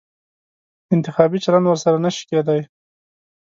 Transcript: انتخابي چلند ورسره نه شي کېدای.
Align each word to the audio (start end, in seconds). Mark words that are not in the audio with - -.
انتخابي 0.95 1.37
چلند 1.45 1.65
ورسره 1.67 1.97
نه 2.05 2.11
شي 2.15 2.23
کېدای. 2.29 2.61